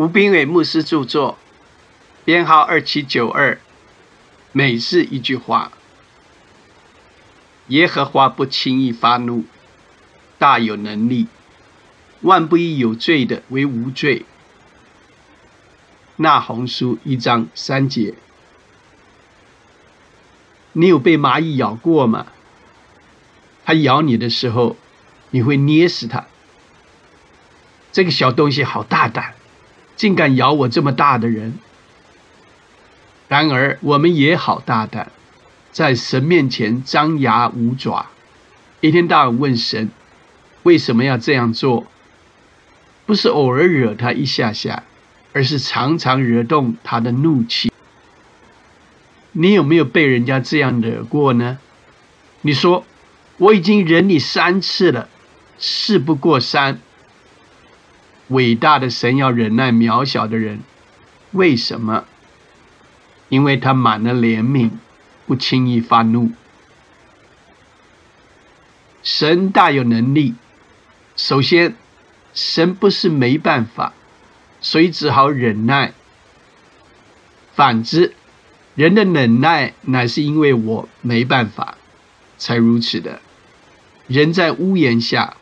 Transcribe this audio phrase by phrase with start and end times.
[0.00, 1.36] 吴斌伟牧师著作，
[2.24, 3.60] 编号二七九二。
[4.50, 5.72] 每日一句话：
[7.66, 9.44] 耶和华不轻易发怒，
[10.38, 11.26] 大有能力，
[12.22, 14.24] 万不以有罪的为无罪。
[16.16, 18.14] 那红书一章三节。
[20.72, 22.28] 你有被蚂蚁咬过吗？
[23.66, 24.78] 它咬你的时候，
[25.28, 26.24] 你会捏死它。
[27.92, 29.34] 这个小东西好大胆，
[30.00, 31.58] 竟敢咬我这么大的人。
[33.28, 35.12] 然而我们也好大胆，
[35.72, 38.06] 在神面前张牙舞爪，
[38.80, 39.90] 一天到晚问神
[40.62, 41.86] 为什么要这样做。
[43.04, 44.84] 不是偶尔惹他一下下，
[45.34, 47.70] 而是常常惹动他的怒气。
[49.32, 51.58] 你有没有被人家这样惹过呢？
[52.40, 52.86] 你说
[53.36, 55.10] 我已经忍你三次了，
[55.58, 56.80] 事不过三。
[58.30, 60.60] 伟大的神要忍耐渺小的人，
[61.32, 62.04] 为什么？
[63.28, 64.70] 因为他满了怜悯，
[65.26, 66.32] 不轻易发怒。
[69.02, 70.34] 神大有能力。
[71.16, 71.74] 首先，
[72.32, 73.92] 神不是没办法，
[74.60, 75.92] 所以只好忍耐。
[77.54, 78.14] 反之，
[78.74, 81.76] 人的忍耐乃是因为我没办法，
[82.38, 83.20] 才如此的。
[84.06, 85.36] 人在屋檐下，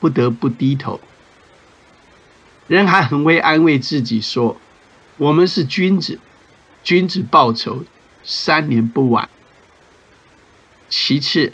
[0.00, 1.00] 不得不低头。
[2.72, 4.58] 人还很会安慰自己说
[5.18, 6.18] ：“我们是君子，
[6.82, 7.84] 君子报仇，
[8.24, 9.28] 三年不晚。”
[10.88, 11.52] 其次，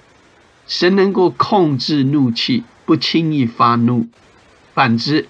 [0.68, 4.06] 神能够控制怒气，不轻易发怒；
[4.74, 5.26] 反之，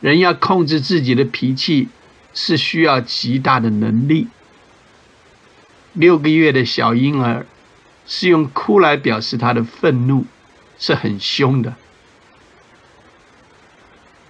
[0.00, 1.86] 人要控制自己的脾气，
[2.34, 4.26] 是需要极大的能力。
[5.92, 7.46] 六个月的小婴儿
[8.08, 10.26] 是用哭来表示他的愤怒，
[10.80, 11.76] 是很凶的。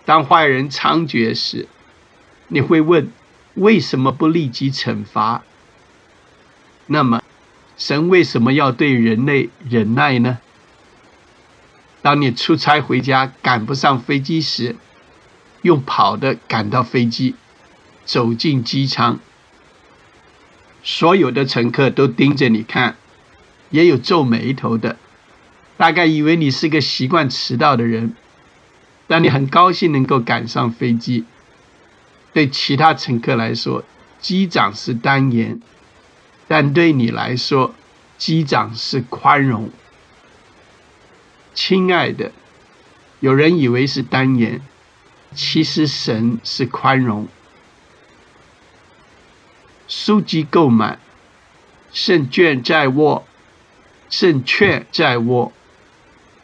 [0.08, 1.68] 当坏人猖獗时，
[2.46, 3.10] 你会问：
[3.56, 5.42] 为什么不立即惩罚？
[6.86, 7.22] 那么，
[7.76, 10.38] 神为什么要对人类忍耐呢？
[12.00, 14.76] 当你出差回家赶不上飞机时，
[15.60, 17.34] 用跑的赶到飞机，
[18.06, 19.20] 走进机舱，
[20.82, 22.96] 所有的乘客都盯着你看，
[23.68, 24.96] 也有皱眉头的，
[25.76, 28.14] 大概以为你是个习惯迟到的人。
[29.08, 31.24] 但你很高兴能够赶上飞机，
[32.32, 33.82] 对其他乘客来说，
[34.20, 35.60] 机长是单言；
[36.46, 37.74] 但对你来说，
[38.18, 39.70] 机长是宽容。
[41.54, 42.32] 亲爱的，
[43.20, 44.60] 有人以为是单言，
[45.34, 47.26] 其实神是宽容。
[49.88, 50.98] 书籍购买，
[51.90, 53.26] 胜券在握，
[54.10, 55.52] 胜券在握。